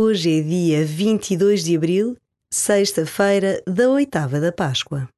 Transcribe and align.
Hoje 0.00 0.38
é 0.38 0.42
dia 0.44 0.84
22 0.84 1.64
de 1.64 1.76
abril, 1.76 2.16
sexta-feira 2.54 3.60
da 3.66 3.90
oitava 3.90 4.38
da 4.38 4.52
Páscoa. 4.52 5.08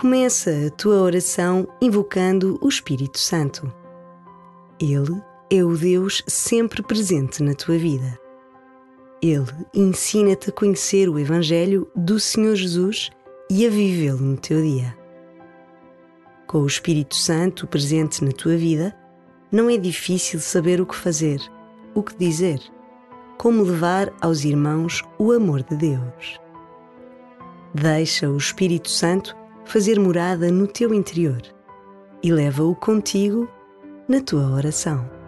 Começa 0.00 0.50
a 0.66 0.70
tua 0.70 1.02
oração 1.02 1.68
invocando 1.78 2.58
o 2.62 2.68
Espírito 2.70 3.18
Santo. 3.18 3.70
Ele 4.80 5.22
é 5.50 5.62
o 5.62 5.76
Deus 5.76 6.22
sempre 6.26 6.82
presente 6.82 7.42
na 7.42 7.52
tua 7.52 7.76
vida. 7.76 8.18
Ele 9.20 9.44
ensina-te 9.74 10.48
a 10.48 10.52
conhecer 10.54 11.06
o 11.06 11.18
Evangelho 11.18 11.86
do 11.94 12.18
Senhor 12.18 12.54
Jesus 12.54 13.10
e 13.50 13.66
a 13.66 13.68
vivê-lo 13.68 14.22
no 14.22 14.36
teu 14.38 14.62
dia. 14.62 14.96
Com 16.46 16.60
o 16.60 16.66
Espírito 16.66 17.14
Santo 17.14 17.66
presente 17.66 18.24
na 18.24 18.32
tua 18.32 18.56
vida, 18.56 18.96
não 19.52 19.68
é 19.68 19.76
difícil 19.76 20.40
saber 20.40 20.80
o 20.80 20.86
que 20.86 20.96
fazer, 20.96 21.42
o 21.94 22.02
que 22.02 22.16
dizer, 22.16 22.58
como 23.36 23.64
levar 23.64 24.10
aos 24.22 24.46
irmãos 24.46 25.02
o 25.18 25.30
amor 25.30 25.62
de 25.62 25.76
Deus. 25.76 26.40
Deixa 27.74 28.30
o 28.30 28.38
Espírito 28.38 28.88
Santo 28.88 29.38
fazer 29.70 30.00
morada 30.00 30.50
no 30.50 30.66
teu 30.66 30.92
interior 30.92 31.40
e 32.24 32.32
leva-o 32.32 32.74
contigo 32.74 33.48
na 34.08 34.20
tua 34.20 34.50
oração. 34.50 35.19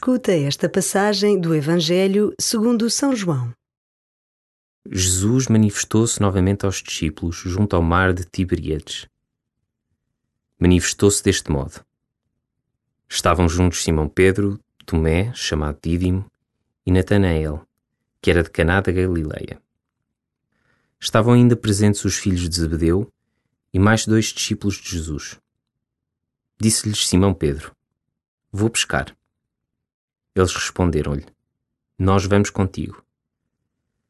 Escuta 0.00 0.32
esta 0.32 0.66
passagem 0.66 1.38
do 1.38 1.54
Evangelho 1.54 2.32
segundo 2.40 2.88
São 2.88 3.14
João. 3.14 3.52
Jesus 4.90 5.46
manifestou-se 5.46 6.22
novamente 6.22 6.64
aos 6.64 6.82
discípulos 6.82 7.36
junto 7.36 7.76
ao 7.76 7.82
mar 7.82 8.14
de 8.14 8.24
Tiberíades. 8.24 9.06
Manifestou-se 10.58 11.22
deste 11.22 11.50
modo. 11.50 11.84
Estavam 13.10 13.46
juntos 13.46 13.84
Simão 13.84 14.08
Pedro, 14.08 14.58
Tomé, 14.86 15.34
chamado 15.34 15.78
Dídimo, 15.84 16.24
e 16.86 16.90
Natanael, 16.90 17.62
que 18.22 18.30
era 18.30 18.42
de 18.42 18.48
Caná 18.48 18.80
da 18.80 18.90
Galileia. 18.90 19.60
Estavam 20.98 21.34
ainda 21.34 21.54
presentes 21.54 22.06
os 22.06 22.16
filhos 22.16 22.48
de 22.48 22.56
Zebedeu 22.56 23.12
e 23.70 23.78
mais 23.78 24.06
dois 24.06 24.32
discípulos 24.32 24.76
de 24.76 24.92
Jesus. 24.92 25.38
Disse-lhes 26.58 27.06
Simão 27.06 27.34
Pedro: 27.34 27.76
Vou 28.50 28.70
pescar. 28.70 29.14
Eles 30.34 30.54
responderam-lhe: 30.54 31.26
Nós 31.98 32.24
vamos 32.24 32.50
contigo. 32.50 33.04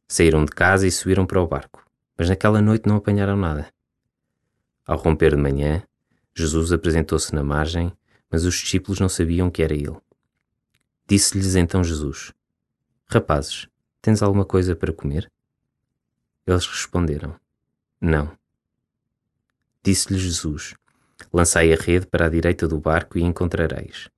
Saíram 0.06 0.44
de 0.44 0.50
casa 0.50 0.86
e 0.86 0.92
subiram 0.92 1.24
para 1.24 1.40
o 1.40 1.46
barco, 1.46 1.84
mas 2.16 2.28
naquela 2.28 2.60
noite 2.60 2.88
não 2.88 2.96
apanharam 2.96 3.36
nada. 3.36 3.72
Ao 4.86 4.98
romper 4.98 5.36
de 5.36 5.40
manhã, 5.40 5.82
Jesus 6.34 6.72
apresentou-se 6.72 7.34
na 7.34 7.42
margem, 7.42 7.92
mas 8.30 8.44
os 8.44 8.54
discípulos 8.54 9.00
não 9.00 9.08
sabiam 9.08 9.50
que 9.50 9.62
era 9.62 9.74
ele. 9.74 9.96
Disse-lhes 11.06 11.54
então 11.56 11.82
Jesus: 11.82 12.32
Rapazes, 13.06 13.68
tens 14.00 14.22
alguma 14.22 14.44
coisa 14.44 14.76
para 14.76 14.92
comer? 14.92 15.30
Eles 16.46 16.66
responderam: 16.66 17.34
Não. 18.00 18.36
Disse-lhes 19.82 20.20
Jesus: 20.20 20.74
Lançai 21.32 21.72
a 21.72 21.76
rede 21.76 22.06
para 22.06 22.26
a 22.26 22.28
direita 22.28 22.68
do 22.68 22.78
barco 22.78 23.18
e 23.18 23.22
encontrareis. 23.22 24.08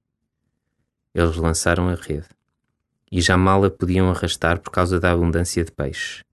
Eles 1.14 1.36
lançaram 1.36 1.88
a 1.88 1.94
rede 1.94 2.28
e 3.10 3.20
já 3.20 3.36
mal 3.36 3.62
a 3.64 3.70
podiam 3.70 4.08
arrastar 4.08 4.58
por 4.60 4.70
causa 4.70 4.98
da 4.98 5.12
abundância 5.12 5.62
de 5.62 5.70
peixes. 5.70 6.24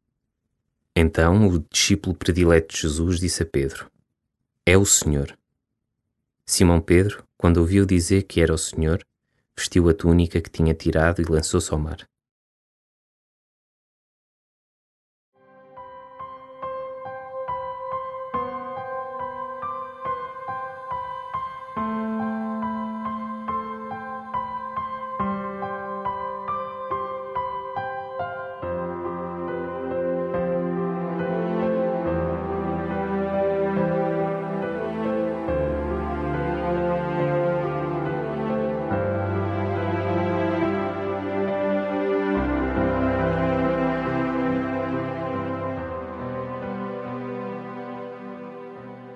Então 0.95 1.47
o 1.47 1.59
discípulo 1.71 2.15
predileto 2.15 2.73
de 2.73 2.81
Jesus 2.81 3.19
disse 3.19 3.43
a 3.43 3.45
Pedro: 3.45 3.91
É 4.65 4.77
o 4.77 4.85
Senhor. 4.85 5.37
Simão 6.45 6.79
Pedro, 6.79 7.23
quando 7.37 7.57
ouviu 7.57 7.85
dizer 7.85 8.23
que 8.23 8.41
era 8.41 8.53
o 8.53 8.57
Senhor, 8.57 9.03
vestiu 9.55 9.89
a 9.89 9.93
túnica 9.93 10.41
que 10.41 10.49
tinha 10.49 10.73
tirado 10.73 11.21
e 11.21 11.25
lançou-se 11.25 11.71
ao 11.71 11.79
mar. 11.79 12.07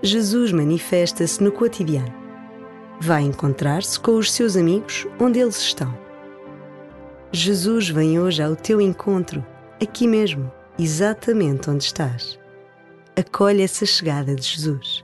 Jesus 0.05 0.51
manifesta-se 0.51 1.41
no 1.41 1.49
cotidiano. 1.49 2.13
Vai 2.99 3.21
encontrar-se 3.21 3.97
com 3.97 4.17
os 4.17 4.33
seus 4.33 4.57
amigos 4.57 5.07
onde 5.17 5.39
eles 5.39 5.57
estão. 5.57 5.97
Jesus 7.31 7.87
vem 7.87 8.19
hoje 8.19 8.43
ao 8.43 8.53
teu 8.53 8.81
encontro, 8.81 9.43
aqui 9.81 10.05
mesmo, 10.05 10.51
exatamente 10.77 11.69
onde 11.69 11.85
estás. 11.85 12.37
Acolhe 13.15 13.61
essa 13.61 13.85
chegada 13.85 14.35
de 14.35 14.43
Jesus. 14.43 15.02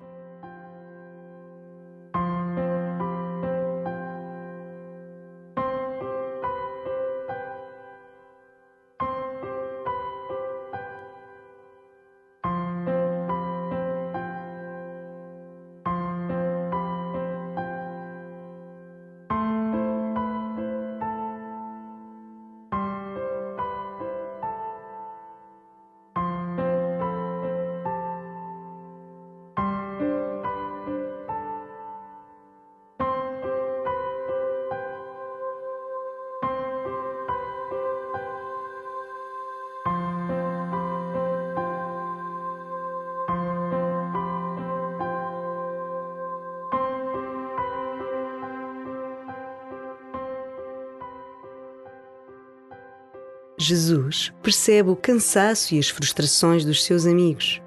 Jesus 53.70 54.34
percebe 54.42 54.90
o 54.90 54.96
cansaço 54.96 55.76
e 55.76 55.80
as 55.80 55.90
frustrações 55.90 56.66
dos 56.66 56.84
seus 56.84 57.06
amigos. 57.06 57.62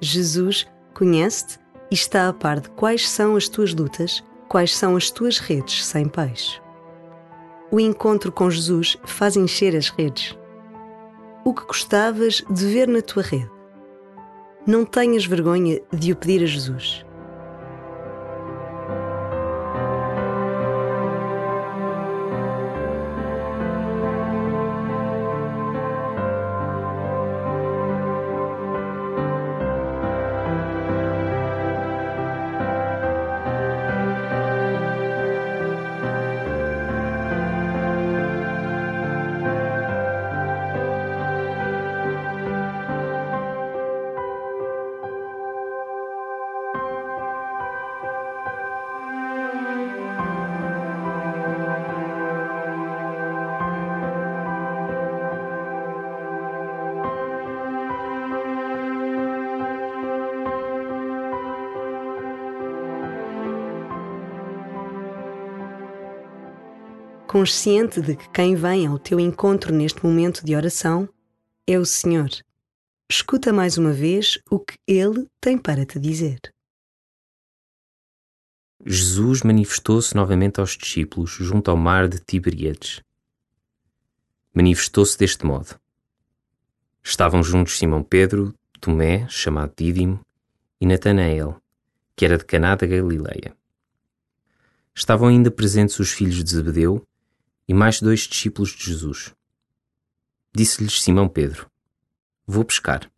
Jesus 0.00 0.66
conhece-te 0.94 1.58
e 1.90 1.94
está 1.94 2.28
a 2.28 2.32
par 2.32 2.60
de 2.60 2.70
quais 2.70 3.06
são 3.06 3.36
as 3.36 3.46
tuas 3.46 3.74
lutas, 3.74 4.24
quais 4.48 4.74
são 4.74 4.96
as 4.96 5.10
tuas 5.10 5.38
redes 5.38 5.84
sem 5.84 6.08
peixe. 6.08 6.58
O 7.70 7.78
encontro 7.78 8.32
com 8.32 8.50
Jesus 8.50 8.96
faz 9.04 9.36
encher 9.36 9.76
as 9.76 9.90
redes. 9.90 10.34
O 11.44 11.52
que 11.52 11.66
gostavas 11.66 12.42
de 12.48 12.66
ver 12.66 12.88
na 12.88 13.02
tua 13.02 13.22
rede? 13.22 13.50
Não 14.66 14.86
tenhas 14.86 15.26
vergonha 15.26 15.78
de 15.92 16.12
o 16.12 16.16
pedir 16.16 16.42
a 16.42 16.46
Jesus. 16.46 17.04
Consciente 67.34 68.00
de 68.00 68.14
que 68.14 68.28
quem 68.28 68.54
vem 68.54 68.86
ao 68.86 68.96
teu 68.96 69.18
encontro 69.18 69.74
neste 69.74 70.06
momento 70.06 70.46
de 70.46 70.54
oração 70.54 71.08
é 71.66 71.76
o 71.76 71.84
Senhor. 71.84 72.30
Escuta 73.10 73.52
mais 73.52 73.76
uma 73.76 73.92
vez 73.92 74.38
o 74.48 74.60
que 74.60 74.78
Ele 74.86 75.26
tem 75.40 75.58
para 75.58 75.84
te 75.84 75.98
dizer. 75.98 76.38
Jesus 78.86 79.42
manifestou-se 79.42 80.14
novamente 80.14 80.60
aos 80.60 80.76
discípulos 80.76 81.32
junto 81.32 81.72
ao 81.72 81.76
mar 81.76 82.06
de 82.06 82.20
Tiberíades. 82.20 83.02
Manifestou-se 84.54 85.18
deste 85.18 85.44
modo. 85.44 85.74
Estavam 87.02 87.42
juntos 87.42 87.76
Simão 87.76 88.04
Pedro, 88.04 88.54
Tomé, 88.80 89.26
chamado 89.28 89.72
Dídimo, 89.76 90.20
e 90.80 90.86
Natanael, 90.86 91.60
que 92.14 92.24
era 92.24 92.38
de 92.38 92.44
Caná 92.44 92.76
da 92.76 92.86
Galileia. 92.86 93.56
Estavam 94.94 95.26
ainda 95.26 95.50
presentes 95.50 95.98
os 95.98 96.12
filhos 96.12 96.44
de 96.44 96.48
Zebedeu 96.48 97.04
e 97.66 97.74
mais 97.74 98.00
dois 98.00 98.20
discípulos 98.20 98.70
de 98.70 98.84
Jesus. 98.84 99.34
Disse-lhes 100.54 101.02
Simão 101.02 101.28
Pedro: 101.28 101.70
Vou 102.46 102.64
pescar. 102.64 103.10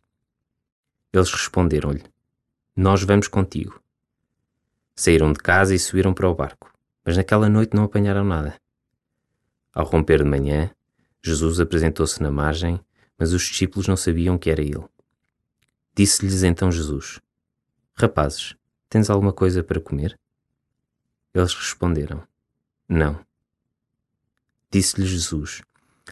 Eles 1.13 1.31
responderam-lhe: 1.31 2.03
Nós 2.75 3.03
vamos 3.03 3.27
contigo. 3.27 3.81
Saíram 4.95 5.31
de 5.31 5.39
casa 5.39 5.75
e 5.75 5.79
subiram 5.79 6.13
para 6.13 6.29
o 6.29 6.35
barco, 6.35 6.73
mas 7.05 7.17
naquela 7.17 7.49
noite 7.49 7.75
não 7.75 7.83
apanharam 7.83 8.23
nada. 8.23 8.59
Ao 9.73 9.85
romper 9.85 10.23
de 10.23 10.29
manhã, 10.29 10.71
Jesus 11.21 11.59
apresentou-se 11.59 12.21
na 12.23 12.31
margem, 12.31 12.79
mas 13.17 13.33
os 13.33 13.43
discípulos 13.43 13.87
não 13.87 13.97
sabiam 13.97 14.37
que 14.37 14.49
era 14.49 14.61
ele. 14.61 14.87
Disse-lhes 15.95 16.43
então 16.43 16.71
Jesus: 16.71 17.19
Rapazes, 17.93 18.55
tens 18.89 19.09
alguma 19.09 19.33
coisa 19.33 19.63
para 19.63 19.81
comer? 19.81 20.17
Eles 21.33 21.53
responderam: 21.53 22.23
Não. 22.87 23.26
Disse-lhe 24.69 25.05
Jesus: 25.05 25.61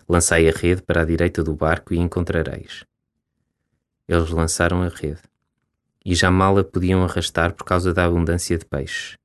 Lançai 0.07 0.47
a 0.47 0.51
rede 0.51 0.81
para 0.81 1.01
a 1.01 1.05
direita 1.05 1.43
do 1.43 1.55
barco 1.55 1.93
e 1.93 1.97
encontrareis. 1.97 2.85
Eles 4.07 4.29
lançaram 4.29 4.81
a 4.81 4.87
rede, 4.87 5.21
e 6.05 6.15
já 6.15 6.29
mal 6.29 6.57
a 6.57 6.63
podiam 6.63 7.03
arrastar 7.03 7.53
por 7.53 7.63
causa 7.63 7.93
da 7.93 8.05
abundância 8.05 8.57
de 8.57 8.65
peixe. 8.65 9.17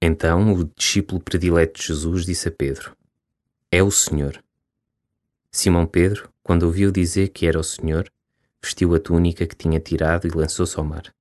Então 0.00 0.52
o 0.52 0.64
discípulo 0.76 1.20
predileto 1.20 1.80
de 1.80 1.86
Jesus 1.86 2.24
disse 2.24 2.48
a 2.48 2.52
Pedro: 2.52 2.96
É 3.70 3.82
o 3.82 3.90
Senhor. 3.90 4.42
Simão 5.50 5.86
Pedro, 5.86 6.28
quando 6.42 6.64
ouviu 6.64 6.90
dizer 6.90 7.28
que 7.28 7.46
era 7.46 7.58
o 7.58 7.64
Senhor, 7.64 8.10
vestiu 8.62 8.94
a 8.94 8.98
túnica 8.98 9.46
que 9.46 9.54
tinha 9.54 9.78
tirado 9.78 10.26
e 10.26 10.30
lançou-se 10.30 10.76
ao 10.78 10.84
mar. 10.84 11.14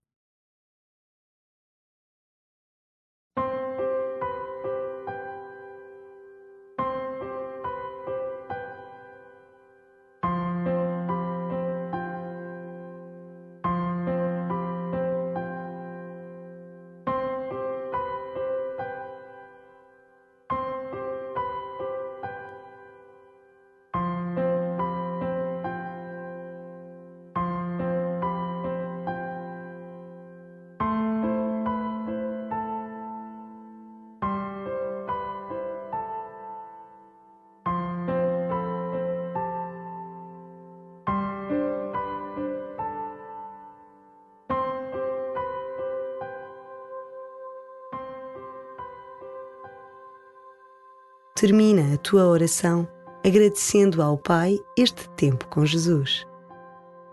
Termina 51.44 51.94
a 51.94 51.98
tua 51.98 52.26
oração 52.26 52.88
agradecendo 53.22 54.02
ao 54.02 54.18
Pai 54.18 54.58
este 54.78 55.10
tempo 55.10 55.46
com 55.50 55.66
Jesus. 55.66 56.26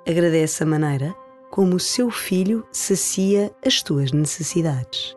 Agradece 0.09 0.63
a 0.63 0.67
maneira 0.67 1.13
como 1.51 1.75
o 1.75 1.81
seu 1.81 2.13
filho 2.13 2.65
sacia 2.71 3.51
as 3.67 3.83
tuas 3.83 4.13
necessidades. 4.13 5.17